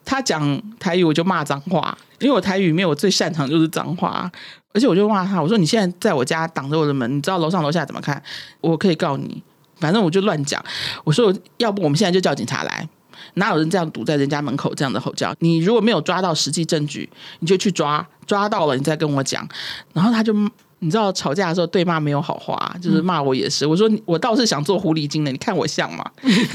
[0.05, 4.31] 他讲台语我就骂脏话，因为我台语里面我最擅长就是脏话，
[4.73, 8.23] 而且我就骂他，我说你现在在我家挡着我的门，你知道楼上楼下怎么看？
[8.61, 9.43] 我可以告你，
[9.81, 10.65] 反正我就乱讲。
[11.03, 12.89] 我说要不我们现在就叫警察来。
[13.35, 15.35] 哪有人这样堵在人家门口这样的吼叫？
[15.39, 17.09] 你如果没有抓到实际证据，
[17.41, 19.49] 你就去抓，抓到了你再跟我讲。
[19.93, 20.35] 然后他就
[20.81, 23.67] 你知道吵架的时候对骂没有好话，就是骂我也是。
[23.67, 26.05] 我说我倒是想做狐狸精的，你看我像吗？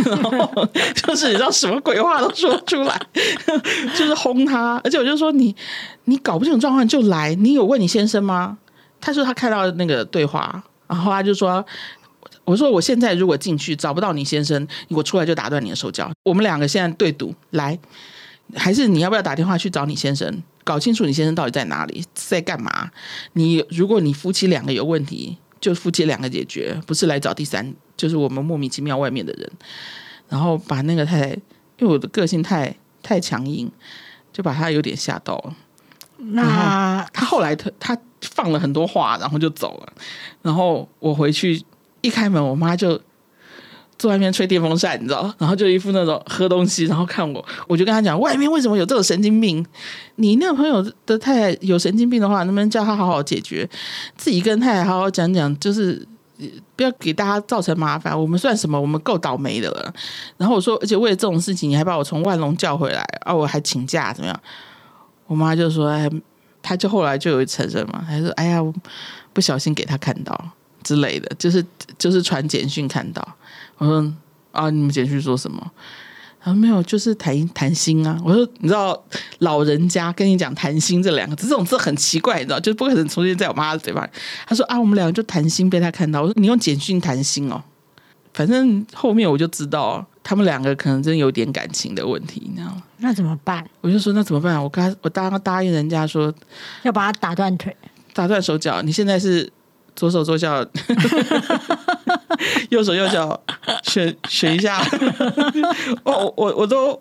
[0.06, 3.02] 然 后就是你知道什么鬼话都说出来，
[3.98, 4.80] 就是轰他。
[4.84, 5.56] 而且我就说你
[6.06, 8.58] 你搞不清楚状况就来，你有问你先生吗？
[9.02, 11.66] 他说他看到那个对话，然后他就说。
[12.48, 16.10] 我说我现在如果进去找不到你先生，我出来就打断你的手脚。
[16.24, 17.78] 我们两个现在对赌，来，
[18.56, 22.90] 还是你要不要打电话去找你先生，搞清楚你先生到底在哪里，在干嘛？
[23.34, 29.52] 你如果你夫妻两个有问题，就夫妻两个解决，不是来找第三，就是我们莫名其妙外面的人，
[30.30, 31.28] 然后把那个太太，
[31.80, 33.70] 因为我的个性太太强硬，
[34.32, 35.54] 就把他有点吓到了。
[36.18, 39.94] 那他后来他他放了很多话，然后就走了。
[40.42, 41.62] 然后我回去。
[42.08, 43.00] 一开门，我妈就
[43.98, 49.66] 坐外面吹电风扇，你知道，然后就一副那种喝东西，然后看我，我就跟他讲，外面为什么有这种神经病？
[50.16, 53.68] 你那个朋友的太太有神经病的话，能不能叫他好好解决？
[54.16, 56.08] 自己跟太太好好讲讲，就是
[56.76, 58.18] 不要给大家造成麻烦。
[58.18, 58.80] 我们算什么？
[58.80, 59.94] 我们够倒霉的了。
[60.38, 63.34] 然后我说，而且为了这种事情，你还把我从万隆叫回来啊？
[63.34, 64.40] 我还请假怎么样？
[65.26, 66.10] 我妈就说，哎，
[66.62, 68.62] 他就后来就有承认嘛，他说，哎呀，
[69.34, 70.40] 不小心给他看到。
[70.84, 71.62] 之类的，就是
[71.98, 73.28] 就是传简讯看到，
[73.78, 74.14] 我说
[74.52, 75.72] 啊，你们简讯说什么？
[76.40, 78.18] 他说没有，就是谈谈心啊。
[78.24, 79.04] 我说你知道
[79.40, 84.08] 老人家跟你讲谈心这两个字，这种字很奇怪，你知道，就是不可能出现在我妈的嘴巴。
[84.46, 86.22] 他说啊，我们两个就谈心，被他看到。
[86.22, 87.62] 我说你用简讯谈心哦，
[88.34, 92.84] 反正后面我就知道他们两个可能真有点感情的问题，你知道吗？
[93.00, 93.68] 那怎么办？
[93.82, 94.62] 我就说那怎么办？
[94.64, 96.34] 我刚我答答应人家说
[96.84, 97.76] 要把他打断腿，
[98.14, 98.82] 打断手脚。
[98.84, 99.52] 你现在是？
[99.98, 100.64] 左手左脚，
[102.70, 103.38] 右手右脚，
[103.82, 104.80] 选选一下。
[106.06, 106.94] 我我我都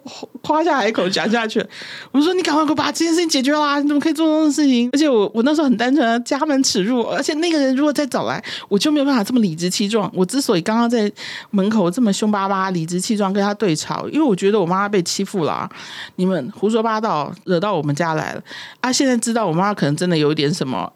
[0.43, 1.63] 夸下海口讲下去。
[2.11, 3.79] 我说你赶快给我把这件事情解决啦！
[3.81, 4.89] 你怎么可以做这种事情？
[4.95, 7.03] 而且我我那时候很单纯，家门耻辱。
[7.03, 10.11] 而且那个人如果再找来，我就没有办法这么理直气壮。
[10.15, 11.13] 我之所以刚刚在
[11.51, 15.69] 门口这么凶巴巴、理直气壮跟他对吵，因为我觉得我妈妈被欺负了。
[16.17, 18.43] 你们胡说八道，惹到我们家来了。
[18.81, 18.91] 啊！
[18.91, 20.91] 现在知道我妈妈可能真的有一点什么，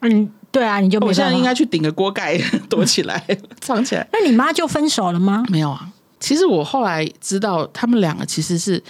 [0.00, 0.30] 嗯。
[0.50, 2.36] 对啊，你就我现在应该去顶个锅盖
[2.70, 3.22] 躲起来
[3.60, 4.08] 藏起来。
[4.10, 5.44] 那你妈就分手了吗？
[5.50, 5.86] 没有啊。
[6.18, 8.82] 其实我后来知道，他们两个其实是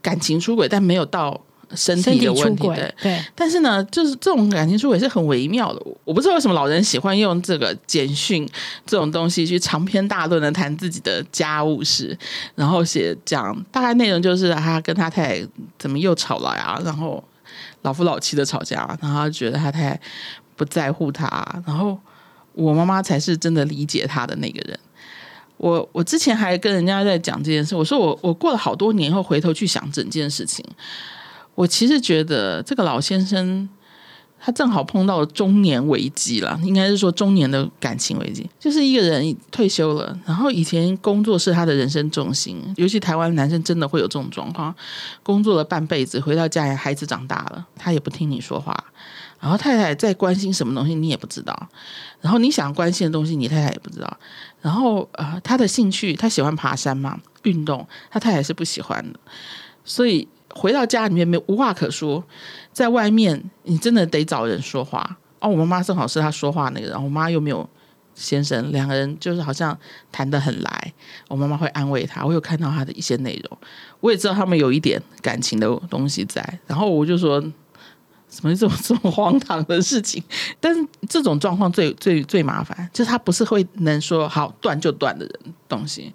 [0.00, 1.38] 感情出轨，但没有到
[1.74, 2.70] 身体的问题。
[3.02, 3.20] 对。
[3.34, 5.82] 但是呢，就是这种感情出轨是很微妙的。
[6.04, 8.48] 我不知道为什么老人喜欢用这个简讯
[8.86, 12.16] 这种东西去长篇大论的谈自己的家务事，
[12.54, 15.48] 然后写讲大概内容就是他跟他太太
[15.80, 17.22] 怎么又吵了啊，然后
[17.82, 20.00] 老夫老妻的吵架，然后觉得他太太。
[20.62, 21.26] 不在乎他，
[21.66, 21.98] 然后
[22.52, 24.78] 我妈妈才是真的理解他的那个人。
[25.56, 30.64] 我我之前还跟人家在讲这件事，我说我我过了好多年后回头去想整件事情，
[31.56, 33.68] 我其实觉得这个老先生
[34.38, 38.48] 他正好碰到了中年危机了，应该是说中年的感情危机。
[38.60, 44.72] 就是一个人退休了，然后以前工作是他的人生重心，尤其台湾男生真的会有这种状况，
[45.22, 48.76] 工作了半辈子，回到家里孩子长大了，他也不听你说话，
[49.42, 51.68] 然后太太在关心什么东西你也不知道，
[52.20, 54.16] 然后你想关心的东西你太太也不知道，
[54.60, 59.18] 然后呃他的兴趣他喜欢爬山嘛，运动，他太太是不喜欢的，
[59.84, 62.22] 所以回到家里面没无话可说。
[62.72, 65.48] 在外面，你真的得找人说话哦。
[65.48, 67.68] 我妈妈正好是他说话那个人，我妈又没有
[68.14, 69.76] 先生，两个人就是好像
[70.12, 70.92] 谈得很来。
[71.28, 73.58] 我妈妈会安慰他，我有看到他的一些内容，
[74.00, 76.42] 我也知道他们有一点感情的东西在。
[76.66, 77.42] 然后我就说，
[78.32, 80.22] 什么这么这么荒唐的事情？
[80.58, 86.10] 但是这种状况最最最麻烦，就是他不是会能说好断就断的人东西，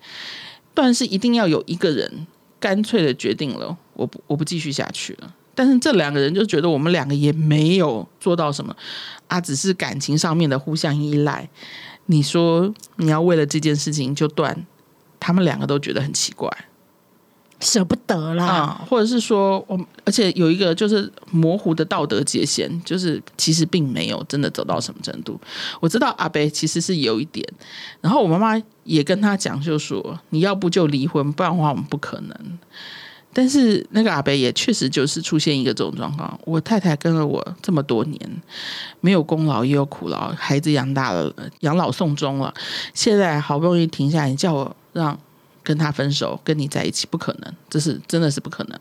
[0.73, 2.25] 断是一定要有一个人
[2.59, 5.31] 干脆的决定了，我不我不继续下去了。
[5.53, 8.75] 但是这两个人就觉得我们两个也没有做到什么
[9.27, 11.47] 啊，只是感情上面的互相依赖。
[12.07, 14.65] 你说你要为了这件事情就断，
[15.19, 16.49] 他们两个都觉得很奇怪，
[17.59, 18.45] 舍不得啦。
[18.45, 25.39] 啊，或者是说我，而且有一个就是模糊的道德界限，就是其实并没有真的走到什么程度。
[25.79, 27.47] 我知道阿贝其实是有一点，
[28.01, 32.59] 然后我妈妈也跟他讲，就说你要不就离婚，不然的话我们不可能。
[33.33, 36.39] 但是那个阿贝也确实就是出现一个这种状况。
[36.43, 38.41] 我太太跟了我这么多年，
[38.99, 42.51] 没有功劳也有苦劳，孩子养大了，养老送终了，
[42.95, 45.15] 现在好不容易停下来，叫我让
[45.67, 48.79] 跟他分手，跟你在一起，不可能，这是真的是不可能，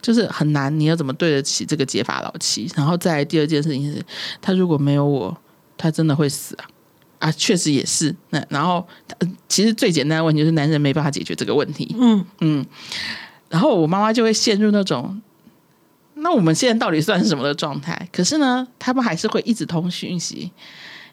[0.00, 0.80] 就是很难。
[0.80, 2.68] 你要怎么对得起这个结发老妻？
[2.74, 4.04] 然后再第二件事情是，
[4.40, 5.36] 他如果没有我，
[5.78, 6.66] 他真的会死啊！
[7.20, 8.12] 啊，确实也是。
[8.30, 8.84] 那然后，
[9.48, 11.94] 其实最简单的问题就是男人没办法解决这个问题。
[11.96, 12.66] 嗯嗯。
[13.48, 15.22] 然后我妈妈就会陷入那种，
[16.14, 18.08] 那我们现在到底算是什么的状态？
[18.12, 20.50] 可是呢，他们还是会一直通讯息。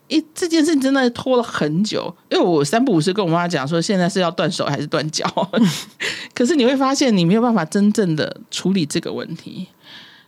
[0.10, 5.26] 一这件事真的拖了很久，因为我三不五时跟我妈妈讲说，现在是要断手还是断脚？
[6.36, 9.67] 可是你会发现，你没有办法真正的处理这个问题。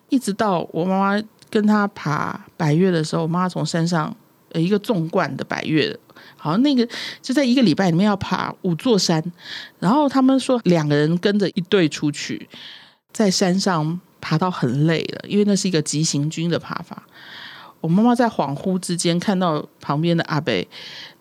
[0.10, 4.16] 一直到我妈妈跟她爬百越的时候，我妈妈从山上
[4.52, 5.98] 呃一个纵贯的百越。
[6.38, 6.88] 好像，那个
[7.22, 9.24] 就在一个礼拜里面要爬五座山，
[9.80, 12.48] 然后他们说两个人跟着一队出去，
[13.12, 17.04] 在山上爬到很累了，因为那是一个急行军的爬法。
[17.82, 20.68] 我妈妈在恍惚之间看到旁边的阿北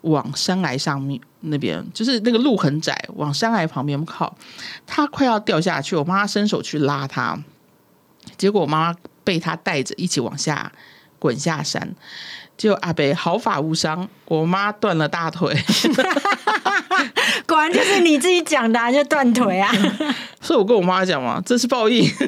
[0.01, 4.33] 往山崖上面那边，就是那个路很窄，往山崖旁边靠，
[4.87, 7.37] 他快要掉下去，我妈妈伸手去拉他，
[8.37, 10.71] 结果我妈妈被他带着一起往下
[11.19, 11.95] 滚下山。
[12.57, 15.57] 就阿北毫发无伤，我妈断了大腿，
[17.47, 19.71] 果然就是你自己讲的，就断腿啊！
[20.41, 22.03] 所以我跟我妈讲嘛，这是报应。
[22.17, 22.25] 就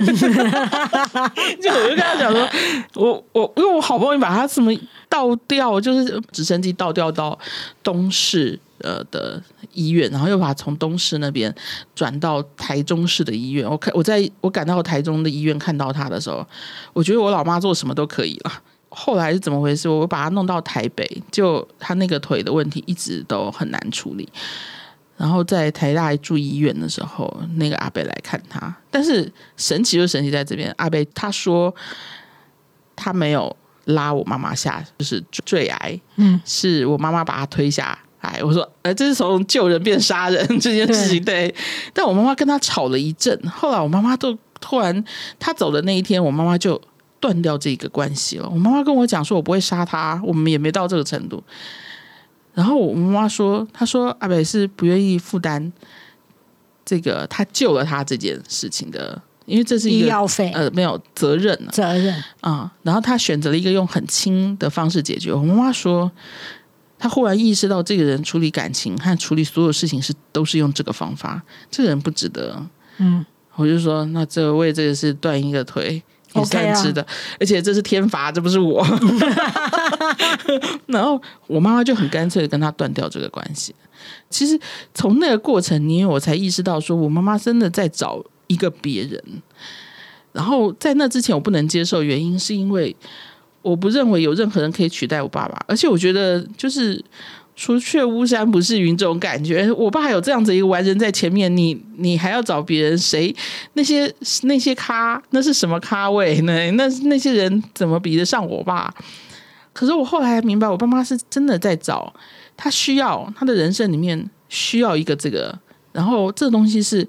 [1.72, 2.50] 我就跟她讲说，
[2.96, 4.72] 我我因为我好不容易把它什么
[5.10, 7.38] 倒掉，就是直升机倒掉到
[7.82, 9.42] 东市呃的
[9.74, 11.54] 医院，然后又把它从东市那边
[11.96, 13.70] 转到台中市的医院。
[13.70, 16.46] 我看我在我赶到台中的医院看到他的时候，
[16.94, 18.52] 我觉得我老妈做什么都可以了。
[18.96, 19.90] 后来是怎么回事？
[19.90, 24.30] 我把他弄到台北，就他那个腿的问题一直都很难处理。
[25.18, 31.74] 然后在台大住医院的时候，那个阿贝来看他，但是神奇就神奇在这边，阿贝他说
[32.96, 38.40] 他没有拉我妈妈下，就是坠崖，嗯，是我妈妈把他推下来。
[38.44, 41.54] 我说，哎，这是从救人变杀人这件事情，对。
[41.94, 45.04] 但我妈妈跟他吵了一阵，后来我妈妈都突然
[45.40, 46.80] 他走的那一天，我妈妈就。
[47.24, 48.50] 断掉这个关系了。
[48.50, 51.42] 我妈妈跟我讲说，我不会杀他，我们也没到这个程度。
[52.54, 55.72] 然后我妈妈说，她说阿北是不愿意负担
[56.84, 62.70] 这个他救了他这件事情的，因为这是一个医药费，呃，没有责任，责任啊。
[62.82, 65.32] 然后他选择了一个用很轻的方式解决。
[65.32, 66.12] 我妈妈说，
[67.00, 72.62] 他忽然意识到，这个人处理感情和处理所有事情是都是用这个方法，这个人不值得。
[72.98, 76.04] 嗯，我就说，那这为这个是断一个腿。
[76.36, 77.06] 也算值的，
[77.40, 78.86] 而且这是天罚，这不是我。
[80.88, 83.74] 然后我妈妈就很干脆的跟他断掉这个关系。
[84.30, 84.60] 其实
[84.94, 89.24] 从那个过程，因为我才意识到，说我妈妈真的在找一个别人。
[90.32, 92.96] 然后在那之前，我不能接受，原因是因为
[93.62, 97.04] 我不认为有任何人可以取代我爸爸，而且我觉得就是。
[97.56, 103.36] 除却巫山不是云这种感觉，我爸有这样子一个完人在前面，你你还要找别人谁？
[103.74, 104.12] 那些
[104.44, 106.72] 那些咖，那是什么咖位呢？
[106.72, 108.94] 那那些人怎么比得上我爸？
[109.72, 112.14] 可是我后来明白，我爸妈是真的在找
[112.58, 115.58] 他需要他的人生里面需要一个这个，
[115.92, 117.08] 然后这东西是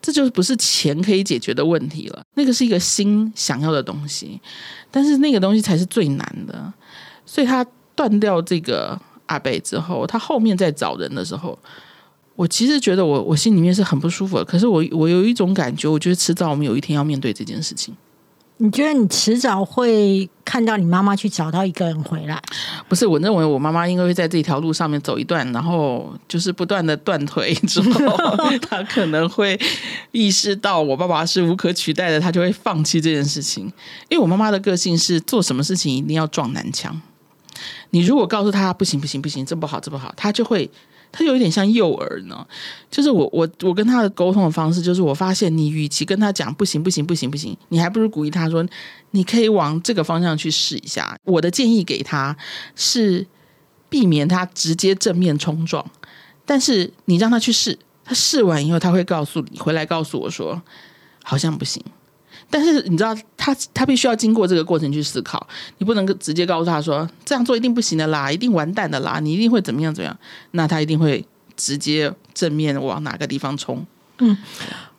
[0.00, 4.40] 这就不是钱可以解决的问题了，那个是一个心想要的东西，
[4.90, 6.72] 但是那个东西才是最难的。
[7.26, 7.64] 所以他
[7.94, 8.98] 断掉这个
[9.30, 11.56] 阿贝之后，他后面在找人的时候，
[12.34, 14.44] 我其实觉得我我心里面是很不舒服的。
[14.44, 17.94] 可是我我有一种感觉，我觉得迟早我们有一天要面对这件事情。
[18.62, 22.38] 你觉得你迟早会看到你妈妈去找到一个人回来？
[22.88, 28.16] 不是，我认为我妈妈应该会在这条路上面走一段，然后就是不断的断腿 之后，
[28.68, 29.58] 她可能会
[30.12, 33.64] 意识到我爸爸是无可取代的，她就会放弃这件事情。
[34.10, 37.00] 因为我妈妈的个性是做什么事情一定要撞南墙，
[37.90, 40.70] 你如果告诉他不行不行不行，这不好这不好，他就会。
[41.12, 42.46] 他有一点像幼儿呢，
[42.88, 48.64] 就是我我我跟他的沟通的方式，就是我发现你与其跟他讲不行不行不行不行，你还不如鼓励他说，
[49.10, 51.18] 你可以往这个方向去试一下。
[51.24, 52.36] 我的建议给他
[52.76, 53.26] 是
[53.88, 55.84] 避免他直接正面冲撞，
[56.46, 60.62] 但是你让他去试，他试完以后他会告诉你，回来告诉我说
[61.24, 61.82] 好像不行。
[62.50, 65.46] 但是你知道，他他必须要经过这个过程去思考，
[65.78, 70.18] 你不能直接告诉他说这样做一定不行的啦，一定完蛋的啦，你一定会怎么样怎么样？
[70.50, 71.24] 那他一定会
[71.56, 73.86] 直接正面往哪个地方冲？
[74.18, 74.36] 嗯，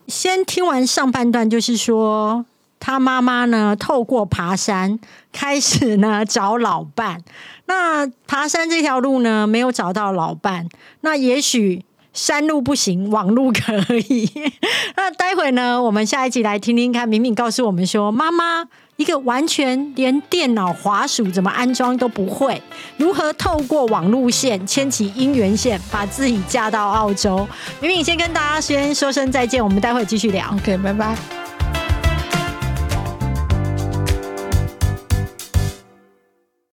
[0.08, 2.46] 先听完上半段，就是说
[2.80, 4.98] 他妈妈呢，透过爬山
[5.34, 7.22] 开始呢找老伴。
[7.66, 10.70] 那爬山这条路呢，没有找到老伴，
[11.02, 11.84] 那也许。
[12.14, 14.30] 山路不行，网路可以。
[14.98, 15.82] 那待会呢？
[15.82, 22.62] 我们下一集来听听看，敏敏告诉我们说，妈妈一个完全连电脑滑鼠怎么安装都不会，
[22.98, 27.48] 如何透过网路线牵起姻缘线，把自己嫁到澳洲？
[27.80, 30.54] 敏敏先跟大家先说声再见，我们待会继续聊。
[30.54, 31.51] OK，拜拜。